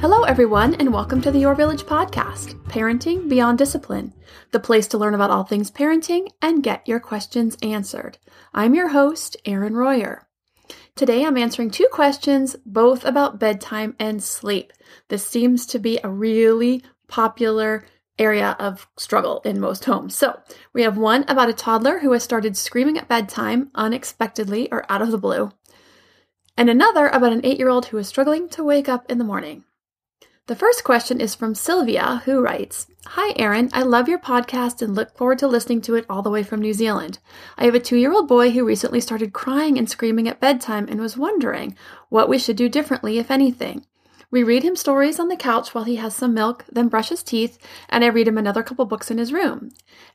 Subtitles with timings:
[0.00, 4.14] Hello, everyone, and welcome to the Your Village podcast, Parenting Beyond Discipline,
[4.50, 8.16] the place to learn about all things parenting and get your questions answered.
[8.54, 10.26] I'm your host, Erin Royer.
[10.96, 14.72] Today I'm answering two questions, both about bedtime and sleep.
[15.08, 17.84] This seems to be a really popular
[18.18, 20.16] area of struggle in most homes.
[20.16, 20.40] So,
[20.72, 25.02] we have one about a toddler who has started screaming at bedtime unexpectedly or out
[25.02, 25.52] of the blue,
[26.56, 29.24] and another about an eight year old who is struggling to wake up in the
[29.24, 29.64] morning.
[30.50, 33.70] The first question is from Sylvia, who writes Hi, Erin.
[33.72, 36.60] I love your podcast and look forward to listening to it all the way from
[36.60, 37.20] New Zealand.
[37.56, 40.88] I have a two year old boy who recently started crying and screaming at bedtime
[40.88, 41.76] and was wondering
[42.08, 43.86] what we should do differently, if anything.
[44.32, 47.22] We read him stories on the couch while he has some milk, then brush his
[47.22, 47.56] teeth,
[47.88, 49.70] and I read him another couple books in his room.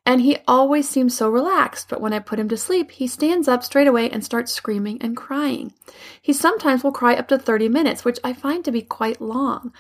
[0.06, 3.48] And he always seems so relaxed, but when I put him to sleep, he stands
[3.48, 5.72] up straight away and starts screaming and crying.
[6.22, 9.72] He sometimes will cry up to 30 minutes, which I find to be quite long.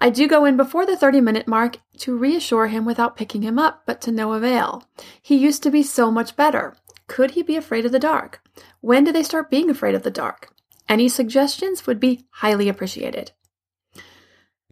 [0.00, 3.58] I do go in before the 30 minute mark to reassure him without picking him
[3.58, 4.84] up, but to no avail.
[5.20, 6.76] He used to be so much better.
[7.08, 8.40] Could he be afraid of the dark?
[8.80, 10.54] When do they start being afraid of the dark?
[10.88, 13.32] Any suggestions would be highly appreciated.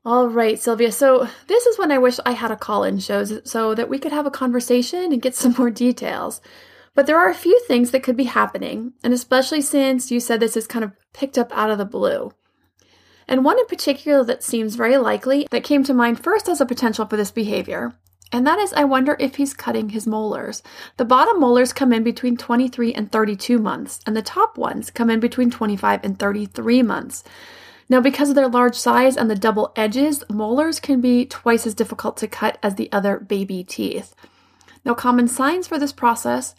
[0.04, 0.92] All right, Sylvia.
[0.92, 3.98] So, this is when I wish I had a call in show so that we
[3.98, 6.40] could have a conversation and get some more details.
[6.94, 10.38] But there are a few things that could be happening, and especially since you said
[10.38, 12.32] this is kind of picked up out of the blue
[13.28, 16.66] and one in particular that seems very likely that came to mind first as a
[16.66, 17.94] potential for this behavior.
[18.32, 20.62] And that is, I wonder if he's cutting his molars.
[20.96, 25.10] The bottom molars come in between 23 and 32 months, and the top ones come
[25.10, 27.22] in between 25 and 33 months.
[27.88, 31.74] Now, because of their large size and the double edges, molars can be twice as
[31.74, 34.16] difficult to cut as the other baby teeth.
[34.84, 36.56] Now, common signs for this process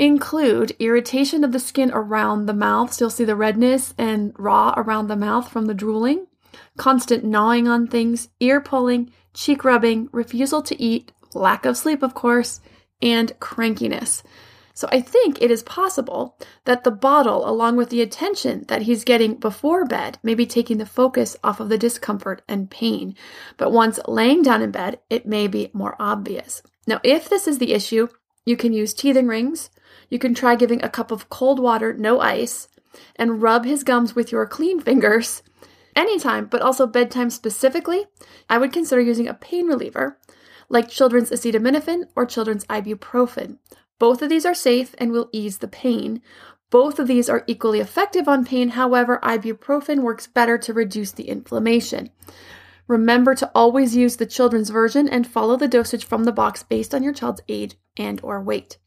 [0.00, 2.92] include irritation of the skin around the mouth.
[2.92, 6.26] So you'll see the redness and raw around the mouth from the drooling,
[6.78, 12.14] constant gnawing on things, ear pulling, cheek rubbing, refusal to eat, lack of sleep, of
[12.14, 12.62] course,
[13.02, 14.22] and crankiness.
[14.72, 19.04] So I think it is possible that the bottle, along with the attention that he's
[19.04, 23.14] getting before bed, may be taking the focus off of the discomfort and pain.
[23.58, 26.62] But once laying down in bed, it may be more obvious.
[26.86, 28.08] Now, if this is the issue,
[28.46, 29.68] you can use teething rings,
[30.10, 32.68] you can try giving a cup of cold water, no ice,
[33.16, 35.42] and rub his gums with your clean fingers
[35.96, 38.06] anytime, but also bedtime specifically.
[38.48, 40.18] I would consider using a pain reliever
[40.68, 43.58] like children's acetaminophen or children's ibuprofen.
[43.98, 46.22] Both of these are safe and will ease the pain.
[46.70, 51.28] Both of these are equally effective on pain, however, ibuprofen works better to reduce the
[51.28, 52.10] inflammation.
[52.86, 56.94] Remember to always use the children's version and follow the dosage from the box based
[56.94, 58.78] on your child's age and or weight.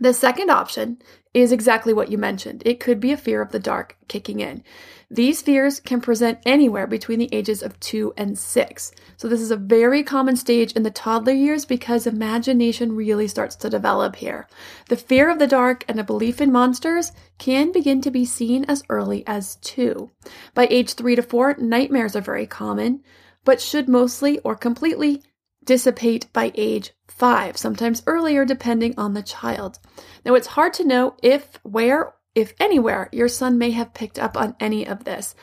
[0.00, 0.98] The second option
[1.34, 2.62] is exactly what you mentioned.
[2.64, 4.62] It could be a fear of the dark kicking in.
[5.10, 8.92] These fears can present anywhere between the ages of two and six.
[9.16, 13.56] So, this is a very common stage in the toddler years because imagination really starts
[13.56, 14.46] to develop here.
[14.88, 18.64] The fear of the dark and a belief in monsters can begin to be seen
[18.66, 20.10] as early as two.
[20.54, 23.02] By age three to four, nightmares are very common,
[23.44, 25.22] but should mostly or completely
[25.68, 29.78] dissipate by age five, sometimes earlier, depending on the child.
[30.24, 34.34] Now, it's hard to know if, where, if anywhere, your son may have picked up
[34.34, 35.34] on any of this,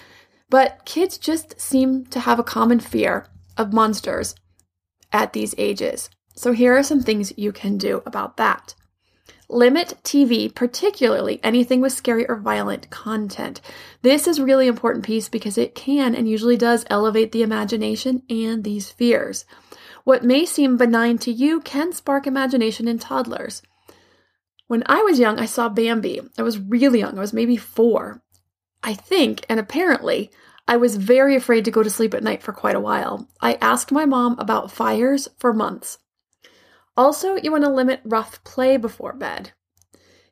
[0.50, 4.34] but kids just seem to have a common fear of monsters
[5.14, 6.10] at these ages.
[6.34, 8.74] So, here are some things you can do about that.
[9.48, 13.62] Limit TV, particularly anything with scary or violent content.
[14.02, 18.64] This is really important piece because it can and usually does elevate the imagination and
[18.64, 19.46] these fears.
[20.06, 23.64] What may seem benign to you can spark imagination in toddlers.
[24.68, 26.22] When I was young, I saw Bambi.
[26.38, 28.22] I was really young, I was maybe four.
[28.84, 30.30] I think, and apparently,
[30.68, 33.28] I was very afraid to go to sleep at night for quite a while.
[33.42, 35.98] I asked my mom about fires for months.
[36.96, 39.54] Also, you want to limit rough play before bed.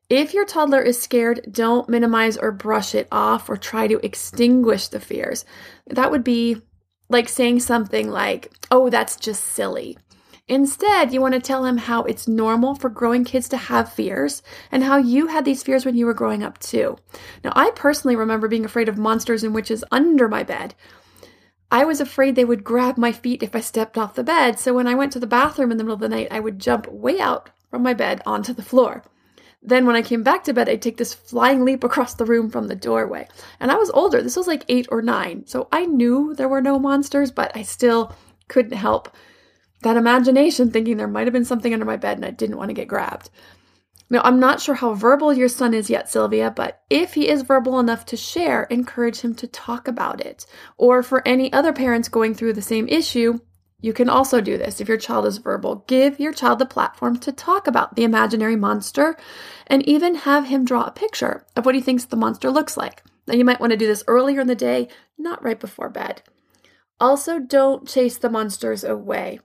[0.07, 4.87] If your toddler is scared, don't minimize or brush it off or try to extinguish
[4.89, 5.45] the fears.
[5.87, 6.61] That would be
[7.09, 9.97] like saying something like, oh, that's just silly.
[10.47, 14.41] Instead, you want to tell him how it's normal for growing kids to have fears
[14.71, 16.97] and how you had these fears when you were growing up too.
[17.44, 20.75] Now, I personally remember being afraid of monsters and witches under my bed.
[21.71, 24.73] I was afraid they would grab my feet if I stepped off the bed, so
[24.73, 26.88] when I went to the bathroom in the middle of the night, I would jump
[26.91, 29.03] way out from my bed onto the floor.
[29.65, 32.50] Then, when I came back to bed, I'd take this flying leap across the room
[32.50, 33.27] from the doorway.
[33.60, 36.62] And I was older, this was like eight or nine, so I knew there were
[36.62, 38.13] no monsters, but I still
[38.50, 39.15] couldn't help
[39.83, 42.69] that imagination thinking there might have been something under my bed and I didn't want
[42.69, 43.30] to get grabbed.
[44.10, 47.42] Now, I'm not sure how verbal your son is yet, Sylvia, but if he is
[47.42, 50.45] verbal enough to share, encourage him to talk about it.
[50.77, 53.39] Or for any other parents going through the same issue,
[53.83, 55.83] you can also do this if your child is verbal.
[55.88, 59.18] Give your child the platform to talk about the imaginary monster
[59.68, 63.03] and even have him draw a picture of what he thinks the monster looks like.
[63.27, 64.88] Now, you might want to do this earlier in the day,
[65.18, 66.21] not right before bed.
[66.97, 69.41] Also, don't chase the monsters away.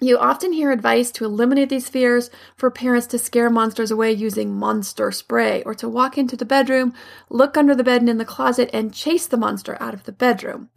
[0.00, 4.54] You often hear advice to eliminate these fears for parents to scare monsters away using
[4.54, 6.94] monster spray or to walk into the bedroom,
[7.28, 10.12] look under the bed and in the closet, and chase the monster out of the
[10.12, 10.70] bedroom.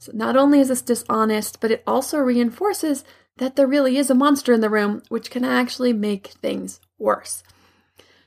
[0.00, 3.04] So, not only is this dishonest, but it also reinforces
[3.36, 7.42] that there really is a monster in the room, which can actually make things worse.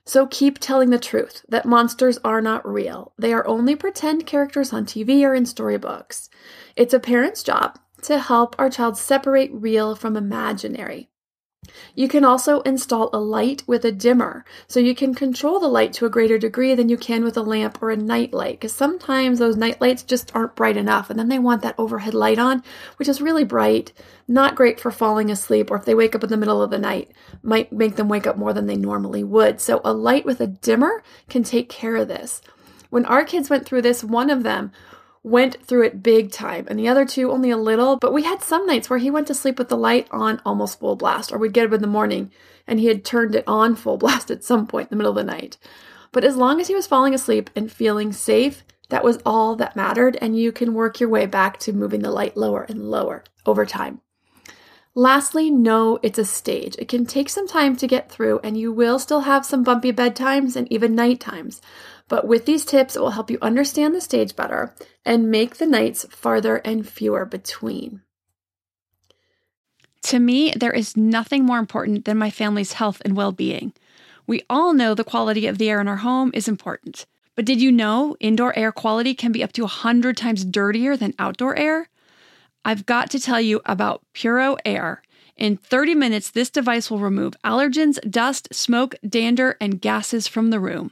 [0.06, 3.14] So, keep telling the truth that monsters are not real.
[3.18, 6.30] They are only pretend characters on TV or in storybooks.
[6.76, 11.10] It's a parent's job to help our child separate real from imaginary.
[11.96, 15.94] You can also install a light with a dimmer, so you can control the light
[15.94, 18.74] to a greater degree than you can with a lamp or a night light, because
[18.74, 22.40] sometimes those night lights just aren't bright enough, and then they want that overhead light
[22.40, 22.64] on,
[22.98, 23.94] which is really bright,
[24.28, 26.80] not great for falling asleep, or if they wake up in the middle of the
[26.80, 27.12] night,
[27.42, 29.62] might make them wake up more than they normally would.
[29.62, 32.42] So a light with a dimmer can take care of this.
[32.90, 34.72] When our kids went through this, one of them
[35.24, 37.98] went through it big time, and the other two only a little.
[37.98, 40.80] But we had some nights where he went to sleep with the light on almost
[40.80, 42.32] full blast, or we'd get up in the morning
[42.68, 45.26] and he had turned it on full blast at some point in the middle of
[45.26, 45.58] the night.
[46.12, 49.76] But as long as he was falling asleep and feeling safe, that was all that
[49.76, 53.24] mattered, and you can work your way back to moving the light lower and lower
[53.46, 54.02] over time.
[54.94, 56.76] Lastly, know it's a stage.
[56.78, 59.92] It can take some time to get through, and you will still have some bumpy
[59.92, 61.62] bedtimes and even night times.
[62.08, 65.66] But with these tips, it will help you understand the stage better and make the
[65.66, 68.02] nights farther and fewer between.
[70.04, 73.74] To me, there is nothing more important than my family's health and well being.
[74.28, 77.06] We all know the quality of the air in our home is important.
[77.36, 81.16] But did you know indoor air quality can be up to 100 times dirtier than
[81.18, 81.90] outdoor air?
[82.66, 85.02] I've got to tell you about Puro Air.
[85.36, 90.60] In 30 minutes, this device will remove allergens, dust, smoke, dander, and gases from the
[90.60, 90.92] room.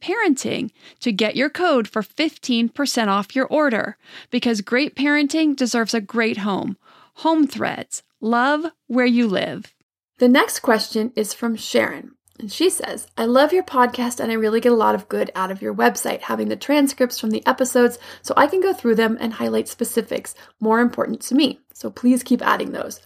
[0.00, 3.96] parenting to get your code for 15% off your order
[4.30, 6.76] because great parenting deserves a great home.
[7.16, 8.02] Home Threads.
[8.20, 9.74] Love where you live.
[10.18, 12.16] The next question is from Sharon.
[12.38, 15.30] And she says, I love your podcast and I really get a lot of good
[15.34, 18.94] out of your website, having the transcripts from the episodes so I can go through
[18.94, 21.60] them and highlight specifics more important to me.
[21.72, 23.00] So please keep adding those.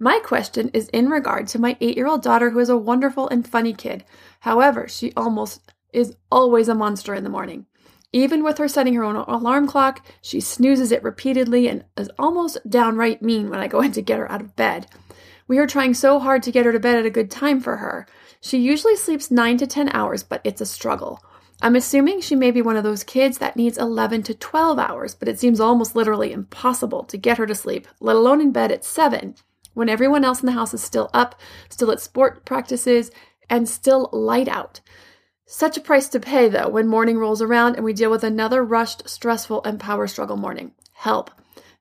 [0.00, 3.28] My question is in regard to my eight year old daughter who is a wonderful
[3.28, 4.04] and funny kid.
[4.40, 7.66] However, she almost is always a monster in the morning.
[8.12, 12.58] Even with her setting her own alarm clock, she snoozes it repeatedly and is almost
[12.68, 14.86] downright mean when I go in to get her out of bed.
[15.48, 17.76] We are trying so hard to get her to bed at a good time for
[17.76, 18.06] her.
[18.40, 21.22] She usually sleeps 9 to 10 hours, but it's a struggle.
[21.60, 25.14] I'm assuming she may be one of those kids that needs 11 to 12 hours,
[25.14, 28.72] but it seems almost literally impossible to get her to sleep, let alone in bed
[28.72, 29.36] at 7,
[29.74, 33.10] when everyone else in the house is still up, still at sport practices,
[33.48, 34.80] and still light out.
[35.46, 38.64] Such a price to pay, though, when morning rolls around and we deal with another
[38.64, 40.72] rushed, stressful, and power struggle morning.
[40.92, 41.30] Help.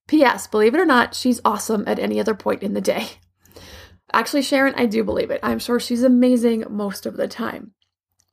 [0.07, 0.47] P.S.
[0.47, 3.07] Believe it or not, she's awesome at any other point in the day.
[4.13, 5.39] Actually, Sharon, I do believe it.
[5.41, 7.71] I'm sure she's amazing most of the time.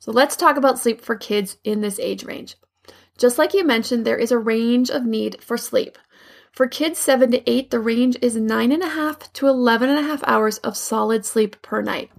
[0.00, 2.56] So let's talk about sleep for kids in this age range.
[3.16, 5.98] Just like you mentioned, there is a range of need for sleep.
[6.52, 11.60] For kids 7 to 8, the range is 9.5 to 11.5 hours of solid sleep
[11.62, 12.10] per night.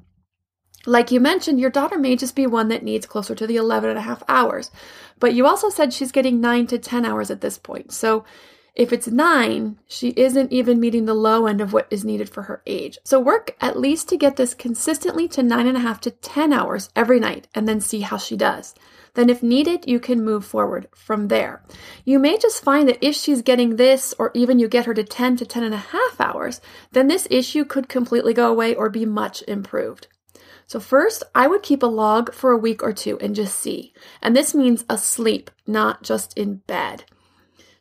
[0.89, 4.23] Like you mentioned, your daughter may just be one that needs closer to the 11.5
[4.27, 4.71] hours,
[5.19, 7.91] but you also said she's getting 9 to 10 hours at this point.
[7.91, 8.25] So
[8.73, 12.41] if it's nine, she isn't even meeting the low end of what is needed for
[12.41, 12.97] her age.
[13.03, 16.51] So work at least to get this consistently to nine and a half to 10
[16.51, 18.73] hours every night and then see how she does.
[19.13, 21.61] Then, if needed, you can move forward from there.
[22.03, 25.03] You may just find that if she's getting this, or even you get her to
[25.03, 26.61] 10 to 10 and a half hours,
[26.93, 30.07] then this issue could completely go away or be much improved.
[30.69, 33.91] So, first, I would keep a log for a week or two and just see.
[34.21, 37.05] And this means asleep, not just in bed.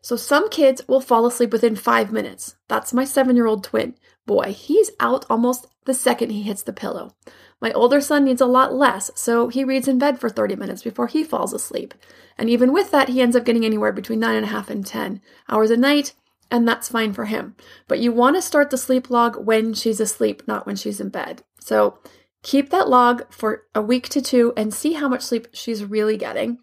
[0.00, 2.56] So some kids will fall asleep within five minutes.
[2.66, 3.94] That's my seven year old twin.
[4.24, 7.14] Boy, he's out almost the second he hits the pillow.
[7.60, 10.82] My older son needs a lot less, so he reads in bed for 30 minutes
[10.82, 11.92] before he falls asleep.
[12.38, 15.76] And even with that, he ends up getting anywhere between 9.5 and 10 hours a
[15.76, 16.14] night,
[16.50, 17.54] and that's fine for him.
[17.86, 21.10] But you want to start the sleep log when she's asleep, not when she's in
[21.10, 21.42] bed.
[21.60, 21.98] So
[22.42, 26.16] keep that log for a week to two and see how much sleep she's really
[26.16, 26.58] getting.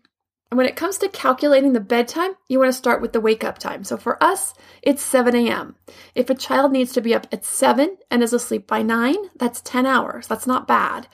[0.52, 3.44] And when it comes to calculating the bedtime, you want to start with the wake
[3.44, 3.84] up time.
[3.84, 5.76] So for us, it's 7 a.m.
[6.14, 9.62] If a child needs to be up at 7 and is asleep by 9, that's
[9.62, 10.28] 10 hours.
[10.28, 11.08] That's not bad.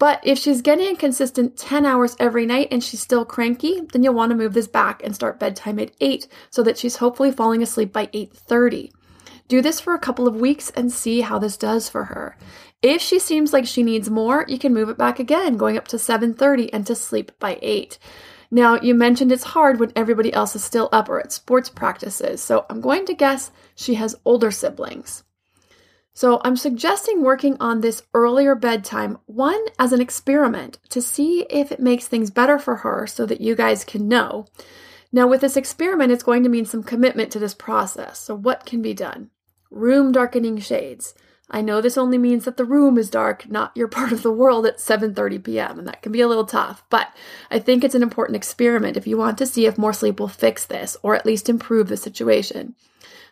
[0.00, 4.02] But if she's getting a consistent 10 hours every night and she's still cranky, then
[4.02, 7.30] you'll want to move this back and start bedtime at 8 so that she's hopefully
[7.30, 8.90] falling asleep by 8:30.
[9.46, 12.38] Do this for a couple of weeks and see how this does for her.
[12.82, 15.86] If she seems like she needs more, you can move it back again, going up
[15.88, 17.98] to 7:30 and to sleep by 8.
[18.50, 22.42] Now, you mentioned it's hard when everybody else is still up or at sports practices,
[22.42, 25.24] so I'm going to guess she has older siblings.
[26.14, 31.70] So I'm suggesting working on this earlier bedtime, one as an experiment to see if
[31.70, 34.46] it makes things better for her so that you guys can know.
[35.12, 38.18] Now, with this experiment, it's going to mean some commitment to this process.
[38.18, 39.30] So, what can be done?
[39.70, 41.14] Room darkening shades.
[41.50, 44.30] I know this only means that the room is dark, not your part of the
[44.30, 47.08] world at 7:30 p.m., and that can be a little tough, but
[47.50, 50.28] I think it's an important experiment if you want to see if more sleep will
[50.28, 52.74] fix this or at least improve the situation.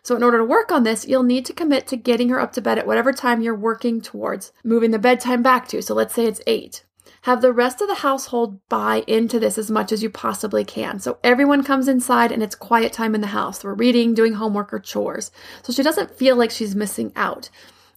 [0.03, 2.53] So in order to work on this, you'll need to commit to getting her up
[2.53, 5.81] to bed at whatever time you're working towards moving the bedtime back to.
[5.81, 6.83] So let's say it's 8.
[7.23, 10.99] Have the rest of the household buy into this as much as you possibly can.
[10.99, 13.61] So everyone comes inside and it's quiet time in the house.
[13.61, 15.31] We're reading, doing homework, or chores.
[15.63, 17.49] So she doesn't feel like she's missing out.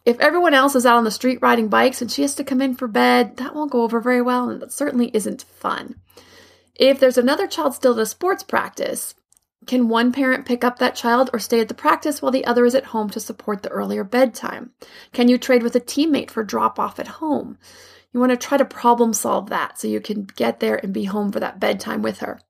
[0.04, 2.61] If everyone else is out on the street riding bikes and she has to come
[2.61, 5.97] in for bed, that won't go over very well and that certainly isn't fun.
[6.75, 9.14] If there's another child still at a sports practice,
[9.66, 12.66] can one parent pick up that child or stay at the practice while the other
[12.66, 14.73] is at home to support the earlier bedtime?
[15.12, 17.59] Can you trade with a teammate for drop off at home?
[18.12, 21.04] You want to try to problem solve that so you can get there and be
[21.04, 22.40] home for that bedtime with her.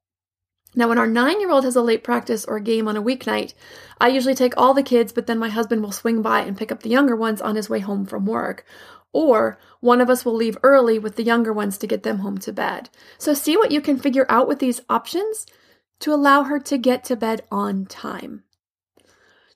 [0.74, 3.52] Now, when our nine year old has a late practice or game on a weeknight,
[4.00, 6.72] I usually take all the kids, but then my husband will swing by and pick
[6.72, 8.64] up the younger ones on his way home from work.
[9.12, 12.38] Or one of us will leave early with the younger ones to get them home
[12.38, 12.88] to bed.
[13.18, 15.46] So, see what you can figure out with these options
[16.00, 18.44] to allow her to get to bed on time.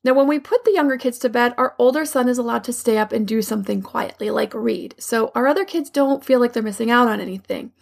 [0.05, 2.73] Now, when we put the younger kids to bed, our older son is allowed to
[2.73, 4.95] stay up and do something quietly, like read.
[4.99, 7.73] So our other kids don't feel like they're missing out on anything.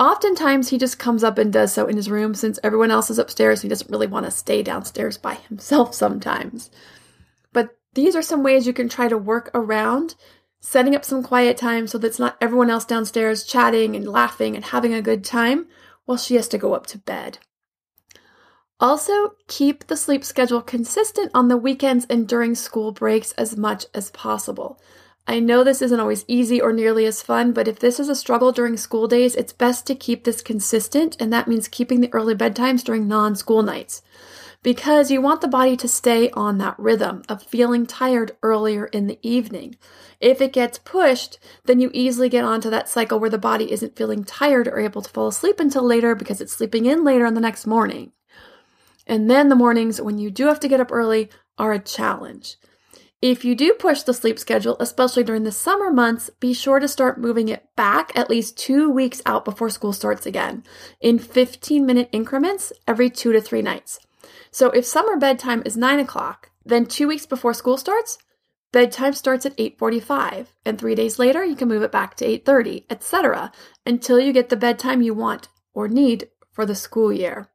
[0.00, 3.18] Oftentimes, he just comes up and does so in his room since everyone else is
[3.18, 3.60] upstairs.
[3.60, 6.70] He doesn't really want to stay downstairs by himself sometimes.
[7.52, 10.14] But these are some ways you can try to work around
[10.60, 14.56] setting up some quiet time so that it's not everyone else downstairs chatting and laughing
[14.56, 15.66] and having a good time
[16.06, 17.38] while she has to go up to bed.
[18.78, 23.84] Also, keep the sleep schedule consistent on the weekends and during school breaks as much
[23.94, 24.80] as possible.
[25.30, 28.16] I know this isn't always easy or nearly as fun, but if this is a
[28.16, 32.12] struggle during school days, it's best to keep this consistent, and that means keeping the
[32.12, 34.02] early bedtimes during non school nights.
[34.64, 39.06] Because you want the body to stay on that rhythm of feeling tired earlier in
[39.06, 39.76] the evening.
[40.18, 43.94] If it gets pushed, then you easily get onto that cycle where the body isn't
[43.94, 47.34] feeling tired or able to fall asleep until later because it's sleeping in later on
[47.34, 48.10] the next morning.
[49.06, 52.56] And then the mornings when you do have to get up early are a challenge.
[53.22, 56.88] If you do push the sleep schedule, especially during the summer months, be sure to
[56.88, 60.64] start moving it back at least two weeks out before school starts again,
[61.02, 64.00] in 15 minute increments every two to three nights.
[64.50, 68.16] So if summer bedtime is 9 o'clock, then two weeks before school starts,
[68.72, 72.84] bedtime starts at 8.45, and three days later you can move it back to 8.30,
[72.88, 73.52] etc.,
[73.84, 77.50] until you get the bedtime you want or need for the school year.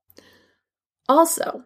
[1.10, 1.64] Also,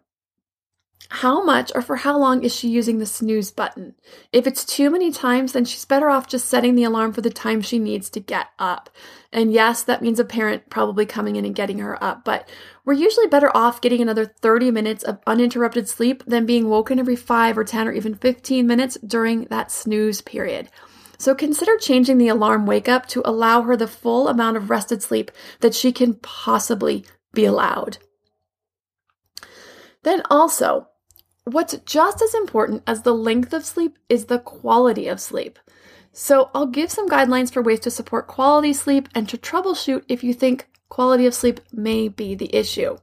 [1.12, 3.96] how much or for how long is she using the snooze button?
[4.32, 7.32] If it's too many times, then she's better off just setting the alarm for the
[7.32, 8.92] time she needs to get up.
[9.34, 12.48] And yes, that means a parent probably coming in and getting her up, but
[12.86, 17.16] we're usually better off getting another 30 minutes of uninterrupted sleep than being woken every
[17.16, 20.70] 5 or 10 or even 15 minutes during that snooze period.
[21.18, 25.02] So consider changing the alarm wake up to allow her the full amount of rested
[25.02, 27.98] sleep that she can possibly be allowed.
[30.04, 30.88] Then also,
[31.54, 35.60] what's just as important as the length of sleep is the quality of sleep.
[36.12, 40.24] So, I'll give some guidelines for ways to support quality sleep and to troubleshoot if
[40.24, 42.98] you think quality of sleep may be the issue.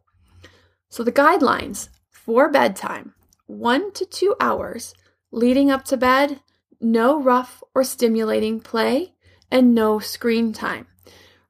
[0.89, 3.15] So, the guidelines for bedtime
[3.47, 4.93] one to two hours
[5.31, 6.41] leading up to bed,
[6.81, 9.15] no rough or stimulating play,
[9.51, 10.87] and no screen time.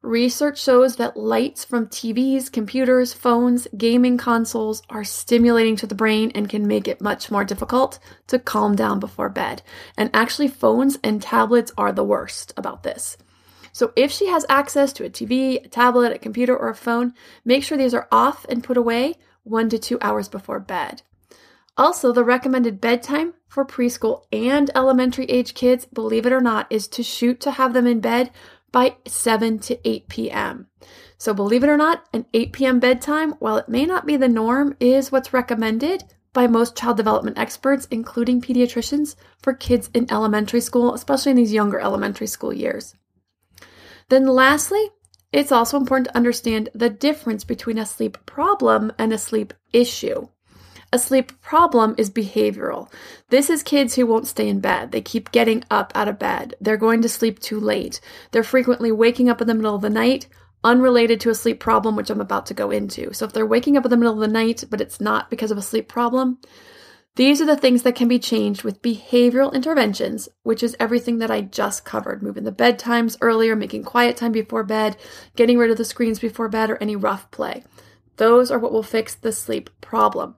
[0.03, 6.31] Research shows that lights from TVs, computers, phones, gaming consoles are stimulating to the brain
[6.35, 9.63] and can make it much more difficult to calm down before bed.
[9.97, 13.17] And actually, phones and tablets are the worst about this.
[13.73, 17.13] So, if she has access to a TV, a tablet, a computer, or a phone,
[17.43, 21.01] make sure these are off and put away one to two hours before bed.
[21.75, 26.87] Also, the recommended bedtime for preschool and elementary age kids, believe it or not, is
[26.87, 28.31] to shoot to have them in bed
[28.71, 30.67] by 7 to 8 p.m.
[31.17, 32.79] So, believe it or not, an 8 p.m.
[32.79, 36.03] bedtime, while it may not be the norm, is what's recommended
[36.33, 41.53] by most child development experts, including pediatricians, for kids in elementary school, especially in these
[41.53, 42.95] younger elementary school years.
[44.09, 44.89] Then, lastly,
[45.31, 50.27] it's also important to understand the difference between a sleep problem and a sleep issue.
[50.93, 52.89] A sleep problem is behavioral.
[53.29, 54.93] This is kids who won't stay in bed.
[54.93, 56.55] They keep getting up out of bed.
[56.61, 57.99] They're going to sleep too late.
[58.31, 60.27] They're frequently waking up in the middle of the night,
[60.63, 63.13] unrelated to a sleep problem, which I'm about to go into.
[63.13, 65.51] So if they're waking up in the middle of the night, but it's not because
[65.51, 66.37] of a sleep problem,
[67.17, 71.31] these are the things that can be changed with behavioral interventions, which is everything that
[71.31, 74.95] I just covered moving the bedtimes earlier, making quiet time before bed,
[75.35, 77.65] getting rid of the screens before bed, or any rough play.
[78.17, 80.35] Those are what will fix the sleep problem.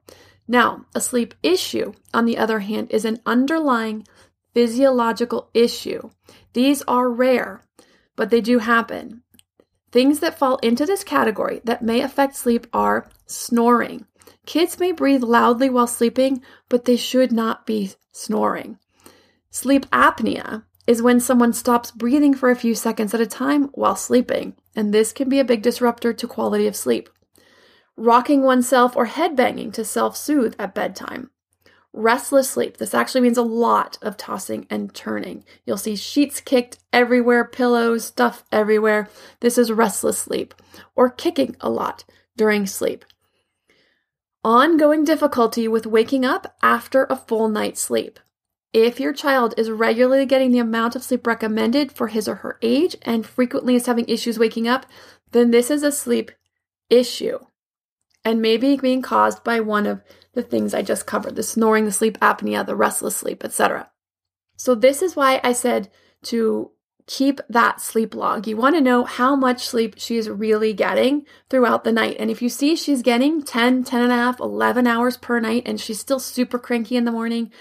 [0.51, 4.07] Now, a sleep issue, on the other hand, is an underlying
[4.55, 6.09] physiological issue.
[6.53, 7.61] These are rare,
[8.15, 9.21] but they do happen.
[9.91, 14.07] Things that fall into this category that may affect sleep are snoring.
[14.47, 18.79] Kids may breathe loudly while sleeping, but they should not be snoring.
[19.51, 23.95] Sleep apnea is when someone stops breathing for a few seconds at a time while
[23.95, 27.07] sleeping, and this can be a big disruptor to quality of sleep
[27.99, 31.29] rocking oneself or headbanging to self soothe at bedtime.
[31.91, 32.77] Restless sleep.
[32.77, 35.43] This actually means a lot of tossing and turning.
[35.65, 39.09] You'll see sheets kicked everywhere, pillows, stuff everywhere.
[39.39, 40.53] This is restless sleep.
[40.95, 42.05] Or kicking a lot
[42.37, 43.05] during sleep.
[44.43, 48.19] Ongoing difficulty with waking up after a full night's sleep.
[48.71, 52.59] If your child is regularly getting the amount of sleep recommended for his or her
[52.61, 54.85] age and frequently is having issues waking up,
[55.31, 56.31] then this is a sleep
[56.89, 57.39] issue
[58.25, 60.01] and maybe being caused by one of
[60.33, 63.89] the things I just covered the snoring, the sleep apnea, the restless sleep, etc.
[64.55, 65.89] So, this is why I said
[66.23, 66.71] to
[67.09, 68.47] keep that sleep log.
[68.47, 72.17] You want to know how much sleep she's really getting throughout the night.
[72.19, 75.63] And if you see she's getting 10, 10 and a half, 11 hours per night,
[75.65, 77.51] and she's still super cranky in the morning,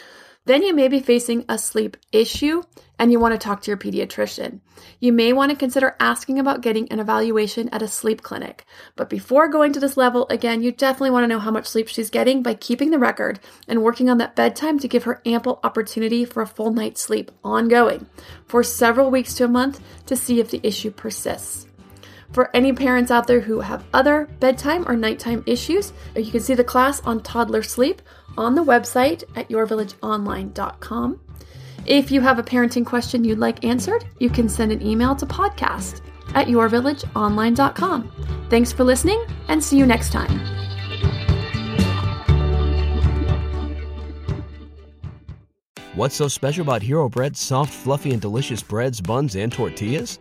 [0.48, 2.62] then you may be facing a sleep issue
[2.98, 4.60] and you want to talk to your pediatrician.
[4.98, 8.64] You may want to consider asking about getting an evaluation at a sleep clinic.
[8.96, 11.86] But before going to this level, again, you definitely want to know how much sleep
[11.86, 15.60] she's getting by keeping the record and working on that bedtime to give her ample
[15.62, 18.06] opportunity for a full night's sleep ongoing
[18.46, 21.67] for several weeks to a month to see if the issue persists.
[22.32, 26.54] For any parents out there who have other bedtime or nighttime issues, you can see
[26.54, 28.02] the class on toddler sleep
[28.36, 31.20] on the website at yourvillageonline.com.
[31.86, 35.26] If you have a parenting question you'd like answered, you can send an email to
[35.26, 36.02] podcast
[36.34, 38.12] at yourvillageonline.com.
[38.50, 40.38] Thanks for listening and see you next time.
[45.94, 50.20] What's so special about Hero Bread's soft, fluffy, and delicious breads, buns, and tortillas?